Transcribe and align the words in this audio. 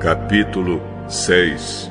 Capítulo 0.00 0.80
6 1.08 1.90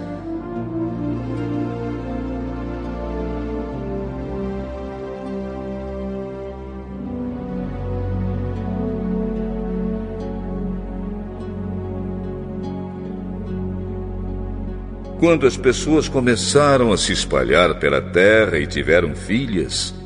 Quando 15.20 15.46
as 15.46 15.58
pessoas 15.58 16.08
começaram 16.08 16.94
a 16.94 16.98
se 16.98 17.12
espalhar 17.12 17.78
pela 17.78 18.02
terra 18.02 18.58
e 18.58 18.66
tiveram 18.66 19.14
filhas, 19.14 20.01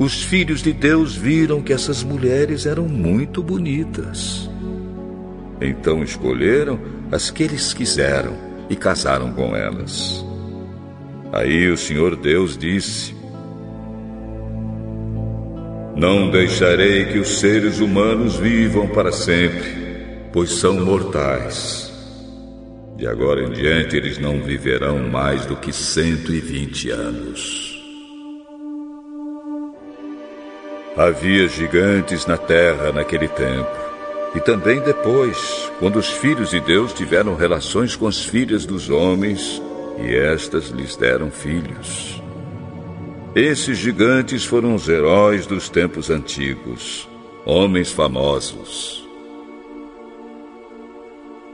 os 0.00 0.22
filhos 0.22 0.62
de 0.62 0.72
Deus 0.72 1.14
viram 1.14 1.60
que 1.60 1.74
essas 1.74 2.02
mulheres 2.02 2.64
eram 2.64 2.88
muito 2.88 3.42
bonitas. 3.42 4.48
Então 5.60 6.02
escolheram 6.02 6.80
as 7.12 7.30
que 7.30 7.42
eles 7.42 7.74
quiseram 7.74 8.34
e 8.70 8.74
casaram 8.74 9.30
com 9.30 9.54
elas. 9.54 10.24
Aí 11.30 11.70
o 11.70 11.76
Senhor 11.76 12.16
Deus 12.16 12.56
disse: 12.56 13.14
Não 15.94 16.30
deixarei 16.30 17.04
que 17.04 17.18
os 17.18 17.38
seres 17.38 17.78
humanos 17.78 18.36
vivam 18.36 18.88
para 18.88 19.12
sempre, 19.12 19.68
pois 20.32 20.54
são 20.54 20.82
mortais. 20.82 21.92
De 22.96 23.06
agora 23.06 23.44
em 23.44 23.50
diante, 23.50 23.98
eles 23.98 24.16
não 24.16 24.40
viverão 24.40 25.10
mais 25.10 25.44
do 25.44 25.56
que 25.56 25.74
120 25.74 26.88
anos. 26.88 27.69
Havia 31.00 31.48
gigantes 31.48 32.26
na 32.26 32.36
terra 32.36 32.92
naquele 32.92 33.26
tempo, 33.26 33.70
e 34.34 34.40
também 34.40 34.82
depois, 34.82 35.72
quando 35.78 35.98
os 35.98 36.10
filhos 36.10 36.50
de 36.50 36.60
Deus 36.60 36.92
tiveram 36.92 37.34
relações 37.34 37.96
com 37.96 38.06
as 38.06 38.22
filhas 38.22 38.66
dos 38.66 38.90
homens, 38.90 39.62
e 39.96 40.14
estas 40.14 40.66
lhes 40.66 40.96
deram 40.96 41.30
filhos. 41.30 42.22
Esses 43.34 43.78
gigantes 43.78 44.44
foram 44.44 44.74
os 44.74 44.90
heróis 44.90 45.46
dos 45.46 45.70
tempos 45.70 46.10
antigos, 46.10 47.08
homens 47.46 47.90
famosos. 47.90 49.02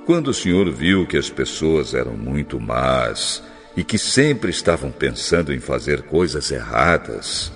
Quando 0.04 0.32
o 0.32 0.34
Senhor 0.34 0.68
viu 0.72 1.06
que 1.06 1.16
as 1.16 1.30
pessoas 1.30 1.94
eram 1.94 2.16
muito 2.16 2.58
más 2.58 3.44
e 3.76 3.84
que 3.84 3.96
sempre 3.96 4.50
estavam 4.50 4.90
pensando 4.90 5.54
em 5.54 5.60
fazer 5.60 6.02
coisas 6.02 6.50
erradas, 6.50 7.52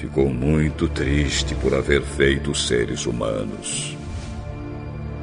ficou 0.00 0.28
muito 0.28 0.88
triste 0.88 1.54
por 1.54 1.74
haver 1.74 2.02
feito 2.02 2.50
os 2.50 2.66
seres 2.66 3.06
humanos. 3.06 3.96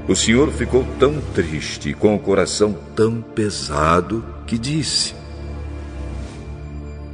O 0.08 0.16
Senhor 0.16 0.52
ficou 0.52 0.86
tão 1.00 1.22
triste 1.34 1.90
e 1.90 1.94
com 1.94 2.16
o 2.16 2.20
coração 2.20 2.74
tão 2.96 3.22
pesado 3.22 4.24
que 4.46 4.58
disse: 4.58 5.16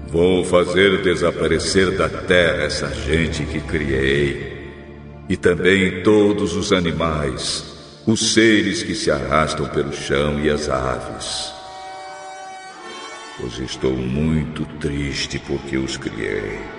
Vou 0.08 0.44
fazer 0.44 1.02
desaparecer 1.04 1.96
da 1.96 2.10
terra 2.10 2.64
essa 2.64 2.90
gente 2.94 3.46
que 3.46 3.60
criei, 3.62 4.72
e 5.30 5.38
também 5.38 6.02
todos 6.02 6.56
os 6.56 6.72
animais 6.72 7.70
os 8.08 8.34
seres 8.34 8.82
que 8.82 8.96
se 8.96 9.12
arrastam 9.12 9.68
pelo 9.68 9.94
chão 9.94 10.40
e 10.44 10.50
as 10.50 10.68
aves. 10.68 11.54
Pois 13.40 13.60
estou 13.60 13.96
muito 13.96 14.66
triste 14.80 15.38
porque 15.40 15.78
os 15.78 15.96
criei. 15.96 16.79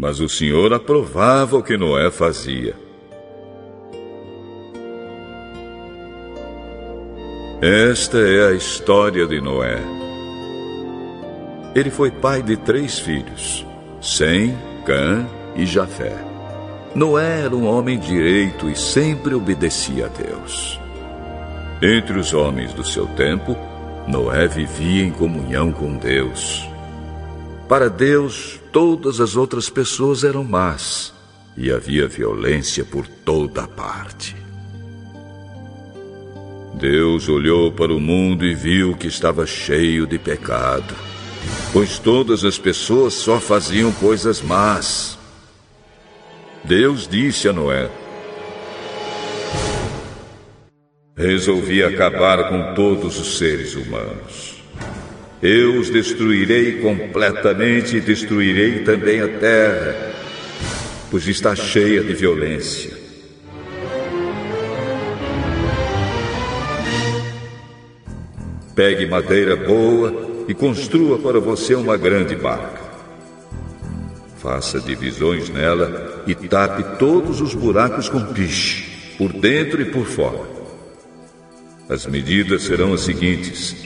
Mas 0.00 0.18
o 0.18 0.30
Senhor 0.30 0.72
aprovava 0.72 1.58
o 1.58 1.62
que 1.62 1.76
Noé 1.76 2.10
fazia. 2.10 2.74
Esta 7.60 8.16
é 8.16 8.48
a 8.48 8.52
história 8.52 9.26
de 9.26 9.42
Noé. 9.42 9.78
Ele 11.74 11.90
foi 11.90 12.10
pai 12.10 12.42
de 12.42 12.56
três 12.56 12.98
filhos: 12.98 13.66
Sem, 14.00 14.56
Cã 14.86 15.28
e 15.54 15.66
Jafé. 15.66 16.16
Noé 16.94 17.42
era 17.42 17.54
um 17.54 17.66
homem 17.66 17.98
direito 17.98 18.70
e 18.70 18.76
sempre 18.76 19.34
obedecia 19.34 20.06
a 20.06 20.08
Deus. 20.08 20.80
Entre 21.82 22.18
os 22.18 22.32
homens 22.32 22.72
do 22.72 22.82
seu 22.82 23.06
tempo, 23.08 23.54
Noé 24.08 24.48
vivia 24.48 25.04
em 25.04 25.10
comunhão 25.10 25.70
com 25.70 25.94
Deus. 25.98 26.66
Para 27.68 27.90
Deus, 27.90 28.59
todas 28.72 29.20
as 29.20 29.36
outras 29.36 29.68
pessoas 29.68 30.24
eram 30.24 30.44
más 30.44 31.12
e 31.56 31.70
havia 31.70 32.06
violência 32.06 32.84
por 32.84 33.06
toda 33.06 33.66
parte. 33.66 34.36
Deus 36.74 37.28
olhou 37.28 37.70
para 37.70 37.92
o 37.92 38.00
mundo 38.00 38.46
e 38.46 38.54
viu 38.54 38.96
que 38.96 39.06
estava 39.06 39.46
cheio 39.46 40.06
de 40.06 40.18
pecado, 40.18 40.94
pois 41.72 41.98
todas 41.98 42.44
as 42.44 42.58
pessoas 42.58 43.14
só 43.14 43.38
faziam 43.38 43.92
coisas 43.92 44.40
más. 44.40 45.18
Deus 46.64 47.06
disse 47.06 47.48
a 47.48 47.52
Noé: 47.52 47.90
Resolvi 51.16 51.82
acabar 51.82 52.48
com 52.48 52.74
todos 52.74 53.18
os 53.18 53.36
seres 53.36 53.74
humanos. 53.74 54.59
Eu 55.42 55.80
os 55.80 55.88
destruirei 55.88 56.80
completamente 56.80 57.96
e 57.96 58.00
destruirei 58.00 58.80
também 58.80 59.22
a 59.22 59.28
terra, 59.28 60.12
pois 61.10 61.26
está 61.26 61.56
cheia 61.56 62.02
de 62.02 62.12
violência. 62.12 62.90
Pegue 68.74 69.06
madeira 69.06 69.56
boa 69.56 70.44
e 70.46 70.52
construa 70.52 71.18
para 71.18 71.40
você 71.40 71.74
uma 71.74 71.96
grande 71.96 72.36
barca. 72.36 72.80
Faça 74.36 74.78
divisões 74.78 75.48
nela 75.48 76.22
e 76.26 76.34
tape 76.34 76.98
todos 76.98 77.40
os 77.40 77.54
buracos 77.54 78.10
com 78.10 78.24
piche, 78.32 79.16
por 79.16 79.32
dentro 79.32 79.80
e 79.80 79.86
por 79.86 80.04
fora. 80.04 80.48
As 81.88 82.06
medidas 82.06 82.62
serão 82.62 82.92
as 82.92 83.02
seguintes: 83.02 83.76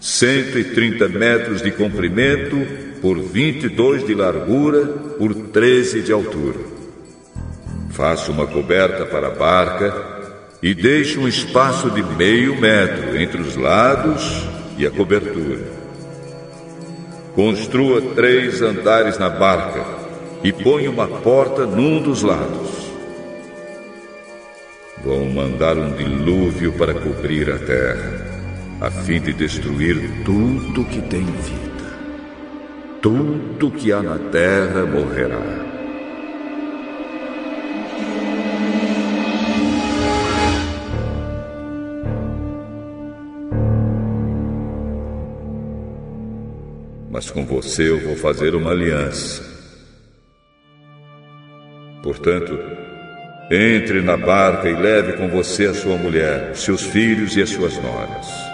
130 0.00 1.08
metros 1.08 1.60
de 1.60 1.70
comprimento 1.70 2.56
por 3.02 3.18
22 3.20 4.06
de 4.06 4.14
largura 4.14 4.86
por 5.18 5.34
13 5.34 6.00
de 6.00 6.10
altura. 6.10 6.58
Faça 7.90 8.32
uma 8.32 8.46
coberta 8.46 9.04
para 9.04 9.26
a 9.26 9.34
barca 9.34 10.20
e 10.62 10.74
deixe 10.74 11.18
um 11.18 11.28
espaço 11.28 11.90
de 11.90 12.02
meio 12.02 12.58
metro 12.58 13.14
entre 13.20 13.42
os 13.42 13.56
lados 13.56 14.46
e 14.78 14.86
a 14.86 14.90
cobertura. 14.90 15.80
Construa 17.34 18.00
três 18.14 18.62
andares 18.62 19.18
na 19.18 19.28
barca 19.28 19.84
e 20.42 20.50
ponha 20.50 20.90
uma 20.90 21.06
porta 21.06 21.66
num 21.66 22.00
dos 22.02 22.22
lados. 22.22 22.90
Vou 25.04 25.24
mandar 25.26 25.76
um 25.76 25.94
dilúvio 25.94 26.72
para 26.72 26.94
cobrir 26.94 27.50
a 27.50 27.58
terra, 27.58 28.29
a 28.80 28.90
fim 28.90 29.20
de 29.20 29.32
destruir 29.32 30.24
tudo 30.24 30.84
que 30.86 31.02
tem 31.02 31.24
vida. 31.24 31.70
Tudo 33.02 33.70
que 33.70 33.92
há 33.92 34.02
na 34.02 34.18
terra 34.30 34.86
morrerá. 34.86 35.70
mas 47.20 47.30
com 47.30 47.44
você 47.44 47.90
eu 47.90 48.00
vou 48.00 48.16
fazer 48.16 48.54
uma 48.54 48.70
aliança. 48.70 49.42
Portanto, 52.02 52.58
entre 53.50 54.00
na 54.00 54.16
barca 54.16 54.70
e 54.70 54.74
leve 54.74 55.18
com 55.18 55.28
você 55.28 55.66
a 55.66 55.74
sua 55.74 55.98
mulher, 55.98 56.56
seus 56.56 56.82
filhos 56.82 57.36
e 57.36 57.42
as 57.42 57.50
suas 57.50 57.76
noras. 57.76 58.49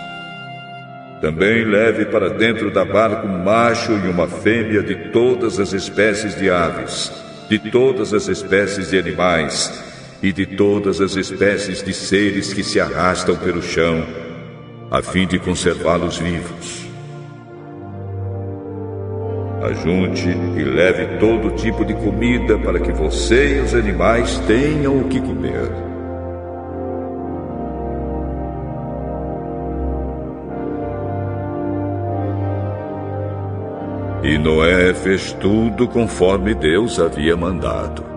Também 1.20 1.64
leve 1.64 2.04
para 2.06 2.28
dentro 2.28 2.70
da 2.70 2.84
barca 2.84 3.26
um 3.26 3.42
macho 3.42 3.92
e 3.92 4.08
uma 4.08 4.28
fêmea 4.28 4.82
de 4.82 4.94
todas 5.10 5.58
as 5.58 5.72
espécies 5.72 6.36
de 6.36 6.50
aves, 6.50 7.10
de 7.48 7.58
todas 7.58 8.12
as 8.12 8.28
espécies 8.28 8.90
de 8.90 8.98
animais 8.98 9.82
e 10.22 10.30
de 10.30 10.44
todas 10.44 11.00
as 11.00 11.16
espécies 11.16 11.82
de 11.82 11.94
seres 11.94 12.52
que 12.52 12.62
se 12.62 12.78
arrastam 12.78 13.34
pelo 13.36 13.62
chão, 13.62 14.04
a 14.90 15.00
fim 15.00 15.26
de 15.26 15.38
conservá-los 15.38 16.18
vivos. 16.18 16.86
Ajunte 19.62 20.28
e 20.28 20.62
leve 20.62 21.19
todo 21.19 21.56
tipo 21.56 21.84
de 21.84 21.94
comida 21.94 22.58
para 22.58 22.78
que 22.78 22.92
você 22.92 23.56
e 23.56 23.60
os 23.60 23.74
animais 23.74 24.38
tenham 24.46 24.98
o 24.98 25.08
que 25.08 25.19
comer. 25.19 25.95
E 34.26 34.37
Noé 34.38 34.93
fez 34.93 35.32
tudo 35.34 35.87
conforme 35.87 36.52
Deus 36.52 36.99
havia 36.99 37.37
mandado. 37.37 38.15